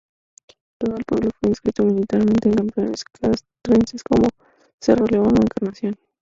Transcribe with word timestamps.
Todo 0.79 0.97
el 0.97 1.03
pueblo 1.05 1.29
fue 1.39 1.49
instruido 1.49 1.85
militarmente 1.85 2.49
en 2.49 2.55
campamentos 2.55 3.03
castrenses 3.03 4.01
como 4.03 4.29
Cerro 4.79 5.05
León 5.05 5.27
o 5.37 5.41
Encarnación. 5.43 5.95